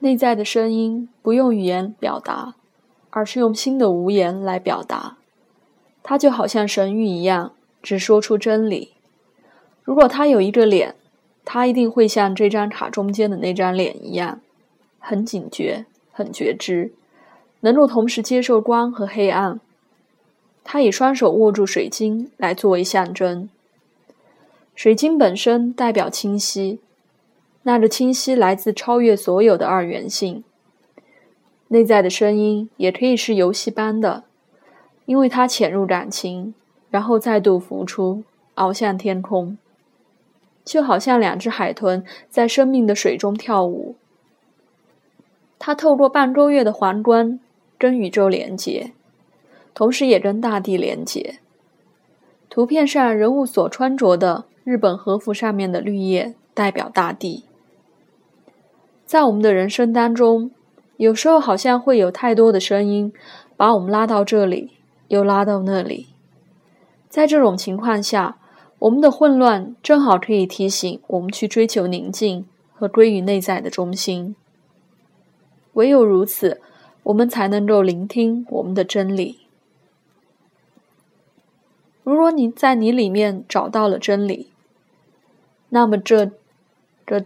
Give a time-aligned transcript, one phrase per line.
[0.00, 2.54] 内在的声音不用语言表达，
[3.10, 5.18] 而是用心的无言来表达。
[6.02, 7.52] 它就好像神谕一样，
[7.82, 8.92] 只说出真理。
[9.82, 10.94] 如果他有一个脸，
[11.44, 14.40] 他一定会像这张卡中间的那张脸一样，
[14.98, 16.92] 很警觉、很觉知，
[17.60, 19.60] 能够同时接受光和黑暗。
[20.64, 23.50] 他以双手握住水晶来作为象征。
[24.74, 26.80] 水晶本身代表清晰，
[27.62, 30.42] 那个清晰来自超越所有的二元性。
[31.68, 34.24] 内在的声音也可以是游戏般的，
[35.06, 36.54] 因为它潜入感情，
[36.90, 38.24] 然后再度浮出，
[38.56, 39.56] 翱向天空，
[40.64, 43.96] 就好像两只海豚在生命的水中跳舞。
[45.58, 47.38] 它透过半个月的皇冠
[47.78, 48.92] 跟宇宙连接，
[49.74, 51.40] 同时也跟大地连接。
[52.48, 54.46] 图片上人物所穿着的。
[54.62, 57.44] 日本和服上面的绿叶代表大地。
[59.10, 60.52] 在我们的人生当中，
[60.96, 63.12] 有时候好像会有太多的声音，
[63.56, 64.70] 把我们拉到这里，
[65.08, 66.06] 又拉到那里。
[67.08, 68.38] 在这种情况下，
[68.78, 74.36] 我们的混乱正好可以提醒我们去追求宁静和归于内在的中心。
[75.72, 76.60] 唯有如此，
[77.02, 79.40] 我们才能够聆听我们的真理。
[82.04, 84.52] 如果你在你里面找到了真理，
[85.70, 86.30] 那么这
[87.04, 87.24] 这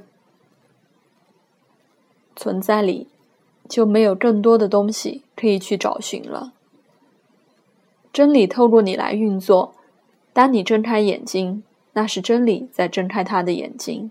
[2.37, 3.07] 存在里
[3.69, 6.53] 就没有更多的东西可以去找寻了。
[8.13, 9.75] 真理透过你来运作。
[10.33, 14.11] 当你睁开眼睛，那是真理在睁开他的眼睛；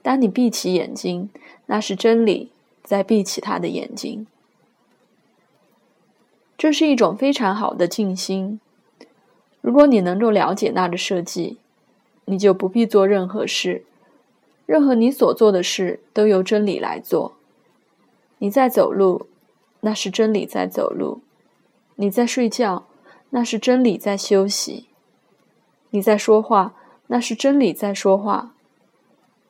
[0.00, 1.28] 当你闭起眼睛，
[1.66, 2.50] 那是真理
[2.82, 4.26] 在闭起他的眼睛。
[6.56, 8.60] 这是一种非常好的静心。
[9.60, 11.58] 如果你能够了解那个设计，
[12.24, 13.84] 你就不必做任何事，
[14.64, 17.34] 任何你所做的事都由真理来做。
[18.42, 19.28] 你在走路，
[19.82, 21.20] 那是真理在走路；
[21.94, 22.88] 你在睡觉，
[23.30, 24.86] 那是真理在休息；
[25.90, 26.74] 你在说话，
[27.06, 28.50] 那是真理在说话；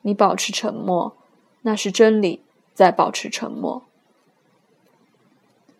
[0.03, 1.17] 你保持沉默，
[1.63, 2.41] 那是真理
[2.75, 3.81] 在保持沉默。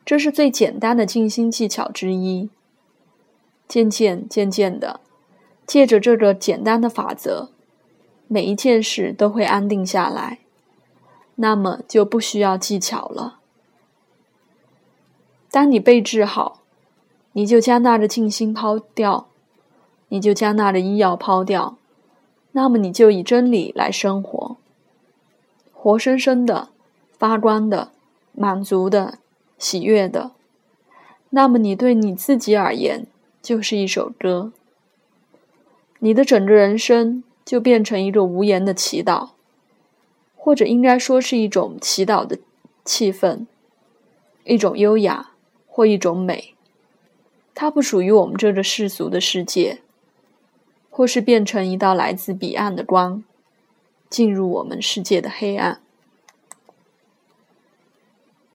[0.03, 2.49] 这是最简单的静心技巧之一。
[3.67, 5.01] 渐渐渐渐的，
[5.67, 7.51] 借着这个简单的法则，
[8.27, 10.39] 每一件事都会安定下来，
[11.35, 13.39] 那么就不需要技巧了。
[15.51, 16.61] 当你被治好，
[17.33, 19.27] 你就将那个静心抛掉，
[20.09, 21.77] 你就将那个医药抛掉，
[22.51, 24.57] 那么你就以真理来生活，
[25.71, 26.69] 活生生的、
[27.17, 27.91] 发光的、
[28.33, 29.19] 满足的、
[29.57, 30.31] 喜悦的。
[31.29, 33.07] 那么你对你自己而言。
[33.43, 34.53] 就是一首歌，
[35.99, 39.31] 你的整个人生就变成一个无言的祈祷，
[40.43, 42.37] 或者应该说是一种祈祷的
[42.83, 43.45] 气氛，
[44.43, 45.31] 一种优雅
[45.65, 46.53] 或一种美。
[47.55, 49.79] 它不属于我们这个世俗的世界，
[50.89, 53.23] 或是变成一道来自彼岸的光，
[54.09, 55.81] 进入我们世界的黑暗。